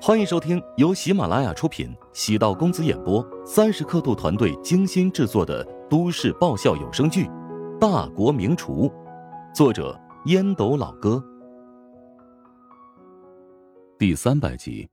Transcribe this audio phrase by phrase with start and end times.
[0.00, 7.24] 欢迎收听由喜马拉雅出品、喜道公子演播、三十刻度团队精心制作的都市爆笑有声剧
[7.78, 8.88] 《大国名厨》，
[9.54, 11.24] 作者烟斗老哥，
[13.98, 14.88] 第三百集。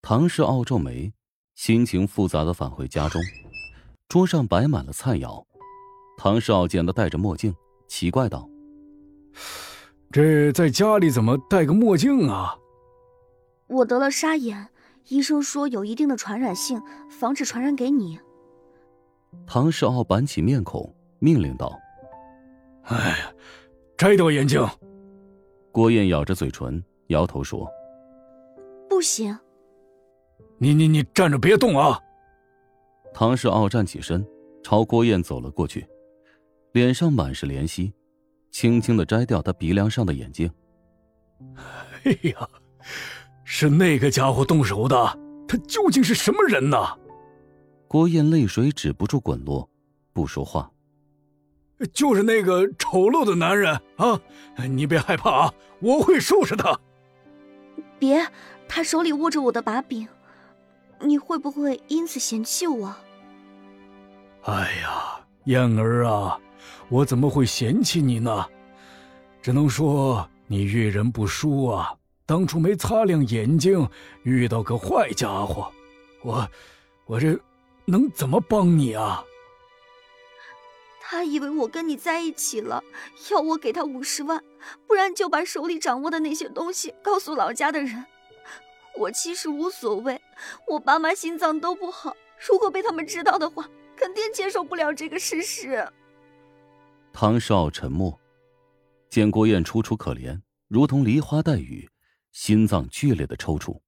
[0.00, 1.12] 唐氏傲皱眉，
[1.54, 3.20] 心情复杂的返回家中，
[4.08, 5.44] 桌上摆满了菜肴。
[6.16, 7.54] 唐氏傲见他戴着墨镜，
[7.86, 8.48] 奇怪道
[10.12, 12.54] ：“这在家里怎么戴个墨镜啊？”
[13.66, 14.68] 我得了沙眼，
[15.08, 18.20] 医生说有一定的传染性，防止传染给你。
[19.46, 21.78] 唐世傲板起面孔，命令道
[22.84, 23.34] ：“哎，
[23.96, 24.62] 摘掉眼镜。”
[25.72, 27.66] 郭燕咬着嘴唇，摇头说
[28.90, 29.34] ：“不行。”
[30.58, 31.98] 你你你站着别动啊！
[33.14, 34.24] 唐世傲站起身，
[34.62, 35.86] 朝郭燕走了过去，
[36.72, 37.92] 脸上满是怜惜，
[38.52, 40.48] 轻轻的摘掉他鼻梁上的眼镜。
[42.04, 42.48] 哎呀！
[43.44, 45.18] 是那个家伙动手的，
[45.48, 46.78] 他究竟是什么人呢？
[47.88, 49.68] 郭燕泪水止不住滚落，
[50.12, 50.70] 不说话。
[51.92, 54.20] 就是那个丑陋的男人啊！
[54.70, 56.78] 你别害怕啊，我会收拾他。
[57.98, 58.26] 别，
[58.68, 60.06] 他手里握着我的把柄，
[61.00, 62.94] 你会不会因此嫌弃我？
[64.44, 66.38] 哎呀，燕儿啊，
[66.88, 68.46] 我怎么会嫌弃你呢？
[69.40, 71.94] 只能说你遇人不淑啊。
[72.24, 73.88] 当初没擦亮眼睛，
[74.22, 75.70] 遇到个坏家伙，
[76.22, 76.48] 我，
[77.06, 77.38] 我这
[77.84, 79.24] 能怎么帮你啊？
[81.00, 82.82] 他以为我跟你在一起了，
[83.30, 84.42] 要我给他五十万，
[84.86, 88.06] 不然就把手里掌握的那些东西告诉老家的人。
[88.96, 90.22] 我其实无所谓，
[90.68, 92.16] 我爸妈心脏都不好，
[92.48, 95.86] 如果被他们知道的话，肯定接受不了这个事实。
[97.12, 98.18] 唐少沉默，
[99.08, 101.88] 见郭燕楚楚可怜，如同梨花带雨。
[102.32, 103.78] 心脏剧烈的抽搐。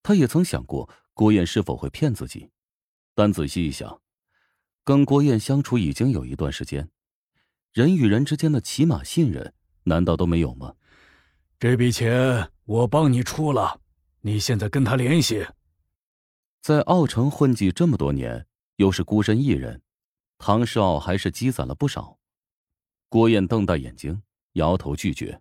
[0.00, 2.48] 他也曾想过郭燕是否会骗自己，
[3.16, 4.00] 但仔细一想，
[4.84, 6.88] 跟郭燕相处已经有一段时间，
[7.72, 10.76] 人与人之间的起码信任难道都没有吗？
[11.58, 13.80] 这笔钱我帮你出了，
[14.20, 15.44] 你现在跟他联系。
[16.62, 19.82] 在奥城混迹这么多年，又是孤身一人，
[20.38, 22.18] 唐世傲还是积攒了不少。
[23.08, 25.40] 郭燕瞪大眼睛，摇头拒绝。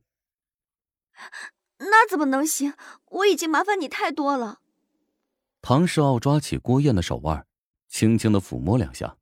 [1.79, 2.73] 那怎么能行？
[3.11, 4.59] 我已经麻烦你太多了。
[5.61, 7.45] 唐世傲抓起郭燕的手腕，
[7.88, 9.17] 轻轻的抚摸两下。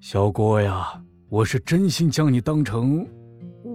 [0.00, 3.04] 小郭呀，我是真心将你当成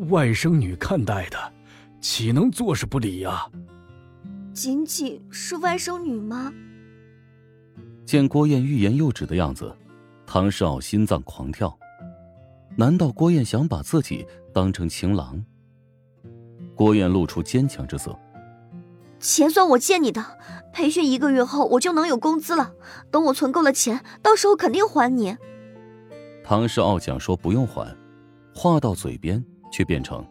[0.10, 1.54] 外甥女看待的，
[2.00, 3.50] 岂能坐视不理呀？
[4.54, 6.54] 仅仅是外甥女吗？
[8.06, 9.76] 见郭燕欲言又止的样子，
[10.28, 11.76] 唐世傲心脏狂跳。
[12.76, 15.42] 难道郭燕想把自己当成情郎？
[16.76, 18.16] 郭燕露出坚强之色。
[19.20, 20.38] 钱算我借你的，
[20.72, 22.74] 培训一个月后我就能有工资了。
[23.10, 25.36] 等我存够了钱，到时候肯定还你。
[26.44, 27.96] 唐世傲讲说不用还，
[28.54, 30.24] 话到嘴边却变成：“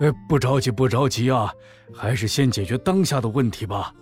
[0.00, 1.50] 呃，不着急，不着急啊，
[1.94, 3.94] 还是先解决当下的问题吧。”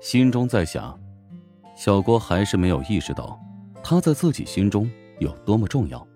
[0.00, 0.96] 心中在想，
[1.74, 3.38] 小郭还是没有意识到
[3.90, 6.06] 他在自己心中有多么重要。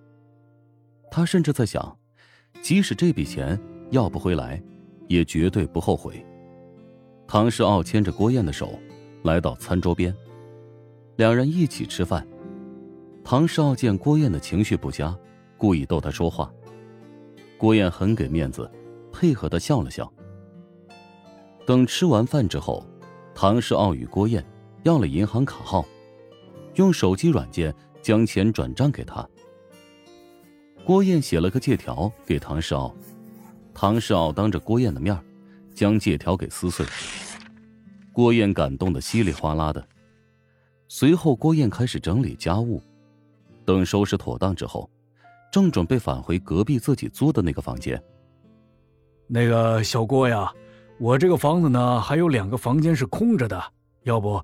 [1.10, 1.98] 他甚至在想，
[2.62, 3.60] 即使这笔钱。
[3.90, 4.62] 要不回来，
[5.08, 6.24] 也绝对不后悔。
[7.26, 8.78] 唐世傲牵着郭燕的手，
[9.24, 10.14] 来到餐桌边，
[11.16, 12.24] 两人一起吃饭。
[13.24, 15.16] 唐世傲见郭燕的情绪不佳，
[15.58, 16.52] 故意逗她说话。
[17.58, 18.70] 郭燕很给面子，
[19.10, 20.10] 配合的笑了笑。
[21.66, 22.86] 等吃完饭之后，
[23.34, 24.44] 唐世傲与郭燕
[24.84, 25.84] 要了银行卡号，
[26.74, 29.26] 用手机软件将钱转账给他。
[30.84, 32.94] 郭燕写了个借条给唐世傲。
[33.72, 35.18] 唐世傲当着郭燕的面，
[35.74, 36.84] 将借条给撕碎。
[38.12, 39.84] 郭燕感动的稀里哗啦的。
[40.86, 42.82] 随后，郭燕开始整理家务。
[43.64, 44.88] 等收拾妥当之后，
[45.50, 48.00] 正准备返回隔壁自己租的那个房间。
[49.26, 50.52] 那个小郭呀，
[51.00, 53.60] 我这个房子呢，还有两个房间是空着的，
[54.02, 54.40] 要不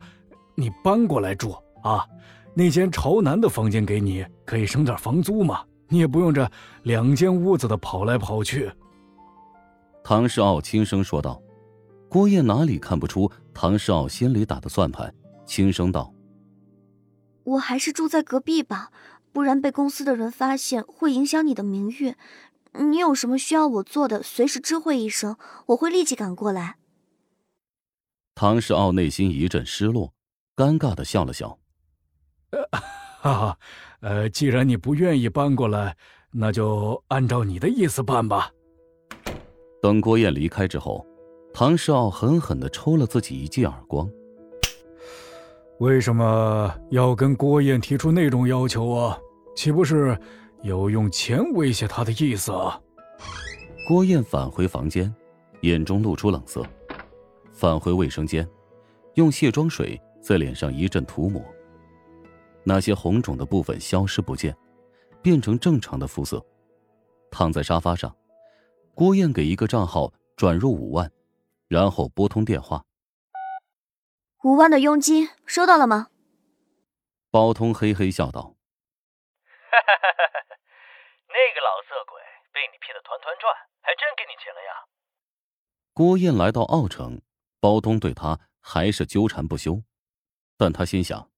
[0.55, 2.07] 你搬过来住啊？
[2.53, 5.65] 那间朝南的房间给你，可以省点房租嘛。
[5.89, 6.49] 你也不用这
[6.83, 8.73] 两间屋子的跑来跑去。
[10.03, 11.41] 唐世傲轻声说道
[12.09, 15.15] ：“郭燕哪里看不出唐世傲心里打的算盘？
[15.47, 16.13] 轻声道
[17.45, 18.91] ：‘我还是住在隔壁吧，
[19.33, 22.17] 不然被公司的人发现会影响你的名誉。
[22.75, 25.37] 你有什么需要我做的，随时知会一声，
[25.67, 26.77] 我会立即赶过来。’”
[28.35, 30.13] 唐世傲内心一阵失落，
[30.57, 31.59] 尴尬的笑了笑
[32.51, 32.69] ：“呃，
[33.21, 33.59] 哈哈，
[34.01, 35.97] 呃，既然你不愿意搬过来，
[36.33, 38.51] 那就按照你的意思办吧。”
[39.83, 41.07] 等郭燕离开之后，
[41.55, 44.09] 唐世傲狠狠的抽了自己一记耳光。
[45.79, 49.19] 为什么要跟郭燕提出那种要求啊？
[49.57, 50.19] 岂不是
[50.63, 52.79] 有用钱威胁他的意思啊？
[53.89, 55.13] 郭燕返回房间，
[55.63, 56.63] 眼中露出冷色，
[57.53, 58.47] 返回卫生间，
[59.15, 61.43] 用卸妆水在脸上一阵涂抹。
[62.65, 64.57] 那些红肿的部分消失不见，
[65.23, 66.45] 变成正常的肤色。
[67.31, 68.17] 躺在沙发上，
[68.95, 71.11] 郭燕给一个账号转入五万，
[71.69, 72.85] 然后拨通电话。
[74.43, 76.09] 五万的佣金收到了吗？
[77.31, 78.57] 包通嘿嘿笑道
[79.71, 82.21] ：“那个老色鬼
[82.53, 84.85] 被你骗得团团转，还真给你钱了呀。”
[85.95, 87.23] 郭燕来到奥城，
[87.61, 89.83] 包通对他还是纠缠不休，
[90.57, 91.30] 但他心想。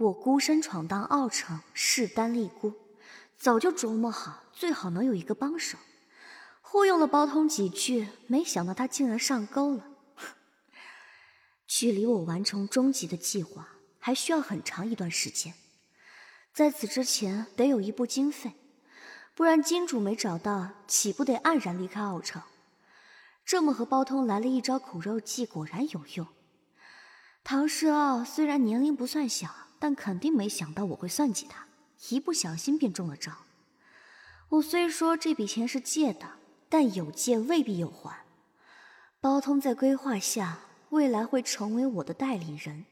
[0.00, 2.72] 我孤身闯荡奥城，势单力孤，
[3.36, 5.76] 早就琢磨好，最好能有一个帮手。
[6.62, 9.84] 忽悠了包通几句，没想到他竟然上钩了。
[11.66, 13.68] 距离我完成终极的计划，
[13.98, 15.52] 还需要很长一段时间。
[16.54, 18.54] 在此之前，得有一部经费，
[19.34, 22.40] 不然金主没找到，岂不得黯然离开奥城？
[23.44, 26.26] 这么和包通来了一招苦肉计，果然有用。
[27.44, 29.54] 唐世傲虽然年龄不算小。
[29.80, 31.66] 但肯定没想到我会算计他，
[32.10, 33.32] 一不小心便中了招。
[34.50, 36.34] 我虽说这笔钱是借的，
[36.68, 38.24] 但有借未必有还。
[39.20, 40.60] 包通在规划下，
[40.90, 42.84] 未来会成为我的代理人，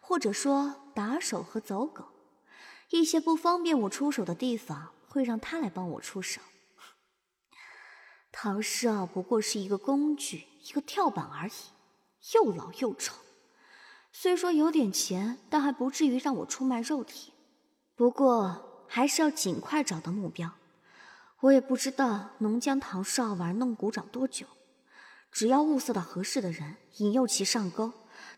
[0.00, 2.06] 或者说打手和走狗。
[2.90, 6.40] 一些不方便我出手的地方，会让他来帮我出手。
[8.32, 11.52] 唐诗傲不过是一个工具，一个跳板而已，
[12.34, 13.16] 又老又丑。
[14.12, 17.32] 虽说有点钱，但还不至于让我出卖肉体。
[17.94, 20.50] 不过还是要尽快找到目标。
[21.40, 24.46] 我也不知道能将唐少玩弄股掌多久，
[25.32, 27.92] 只要物色到合适的人，引诱其上钩，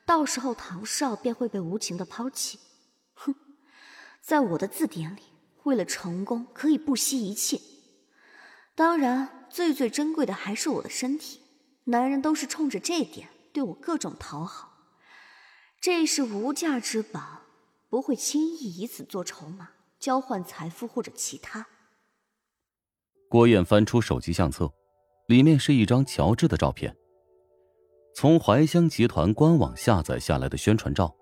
[0.06, 2.60] 到时候唐少便会被无情的抛弃。
[3.14, 3.34] 哼，
[4.20, 5.22] 在我的字典里，
[5.64, 7.60] 为了成功可以不惜一切。
[8.74, 11.40] 当然，最最珍贵的还是我的身体。
[11.84, 14.71] 男人都是冲着这点对我各种讨好。
[15.82, 17.40] 这是无价之宝，
[17.88, 21.66] 不会轻易以此做筹码交换财富或者其他。
[23.28, 24.72] 郭燕翻出手机相册，
[25.26, 26.96] 里面是一张乔治的照片，
[28.14, 31.12] 从怀香集团官网下载下来的宣传照。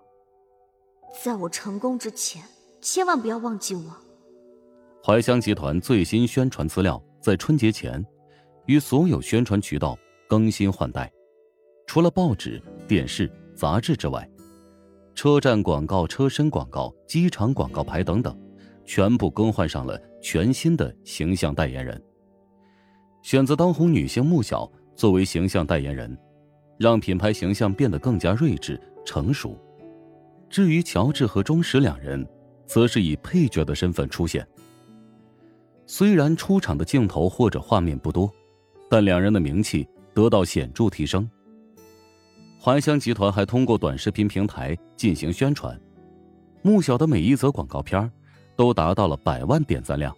[1.23, 2.43] 在我成功之前，
[2.81, 3.97] 千万不要忘记我。
[5.03, 8.05] 怀香集团最新宣传资料在春节前，
[8.67, 9.97] 与所有宣传渠道
[10.29, 11.11] 更新换代，
[11.87, 14.23] 除了报纸、电视、杂志之外。
[15.13, 18.35] 车站广告、车身广告、机场广告牌等等，
[18.85, 22.01] 全部更换上了全新的形象代言人。
[23.21, 26.17] 选择当红女星穆小作为形象代言人，
[26.77, 29.55] 让品牌形象变得更加睿智成熟。
[30.49, 32.27] 至于乔治和钟石两人，
[32.65, 34.47] 则是以配角的身份出现。
[35.85, 38.31] 虽然出场的镜头或者画面不多，
[38.89, 41.29] 但两人的名气得到显著提升。
[42.63, 45.75] 怀香集团还通过短视频平台进行宣传，
[46.61, 48.11] 穆晓的每一则广告片
[48.55, 50.15] 都达到了百万点赞量。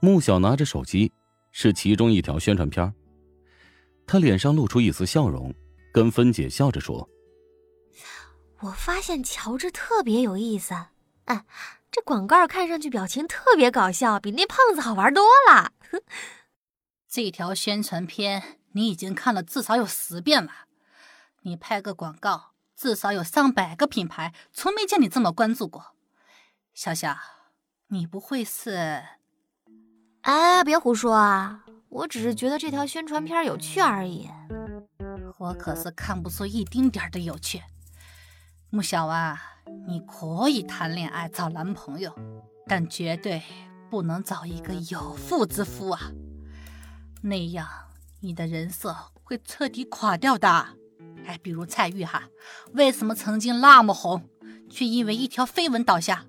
[0.00, 1.12] 穆小拿着手机，
[1.52, 2.92] 是其中一条宣传片
[4.08, 5.54] 他脸上露出一丝笑容，
[5.92, 7.08] 跟芬姐笑着说
[8.58, 10.74] ：“我发现乔治特别有意思，
[11.26, 11.44] 哎，
[11.92, 15.74] 这广告看上去表情特别搞笑，比那胖子好玩多了。
[17.08, 20.50] 这条宣传片你已经看了至少有十遍了。”
[21.42, 25.94] 你拍个广告，至少有上百个品牌，从没见你这么关注过。
[26.74, 27.16] 小小，
[27.88, 29.02] 你不会是……
[30.22, 31.64] 哎，别胡说啊！
[31.88, 34.28] 我只是觉得这条宣传片有趣而已。
[35.38, 37.62] 我可是看不出一丁点的有趣。
[38.68, 39.40] 穆小啊，
[39.88, 42.14] 你可以谈恋爱找男朋友，
[42.66, 43.42] 但绝对
[43.90, 46.12] 不能找一个有妇之夫啊！
[47.22, 47.66] 那样
[48.20, 48.94] 你的人设
[49.24, 50.76] 会彻底垮掉的。
[51.30, 52.24] 哎，比如蔡玉哈，
[52.72, 54.28] 为什么曾经那么红，
[54.68, 56.24] 却因为一条绯闻倒下？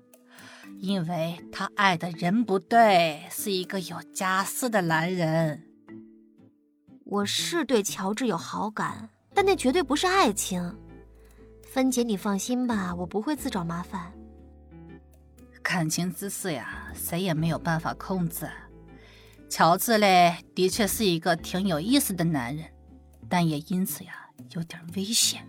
[0.78, 5.64] 因为他爱的人不对，是一个有家室的男人。
[7.04, 10.78] 我是对乔治有好感，但那绝对不是爱情。
[11.64, 14.12] 芬姐，你放心吧，我不会自找麻烦。
[15.64, 18.48] 感情之事呀，谁也没有办法控制。
[19.50, 22.66] 乔治嘞，的确是一个挺有意思的男人，
[23.28, 24.21] 但也因此呀。
[24.50, 25.48] 有点危险，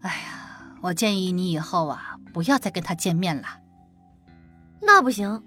[0.00, 3.60] 哎呀，我建议你以后啊，不要再跟他见面了。
[4.80, 5.42] 那不行，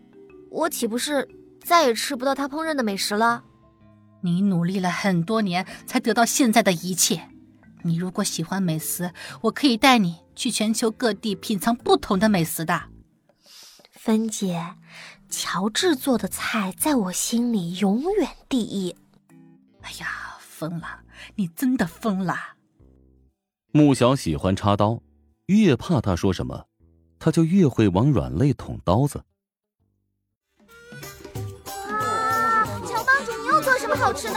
[0.51, 1.27] 我岂不是
[1.63, 3.43] 再也吃不到他烹饪的美食了？
[4.21, 7.29] 你努力了很多年才得到现在的一切。
[7.81, 9.11] 你如果喜欢美食，
[9.41, 12.83] 我可以带你去全球各地品尝不同的美食的。
[13.91, 14.75] 芬姐，
[15.29, 18.95] 乔治做的菜在我心里永远第一。
[19.81, 21.01] 哎呀，疯了！
[21.35, 22.52] 你真的疯了！
[23.75, 25.01] 穆小喜欢插刀，
[25.47, 26.65] 越怕他说什么，
[27.17, 29.19] 他就越会往软肋捅刀子。
[31.89, 34.35] 哇，乔帮主，你又做什么好吃的？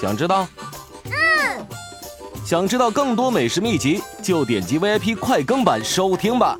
[0.00, 0.48] 想知道？
[1.04, 1.66] 嗯。
[2.46, 6.58] 想知道更多美食秘籍，就点击 VIP 快更版收听吧。